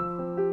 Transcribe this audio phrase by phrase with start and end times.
[0.00, 0.47] Música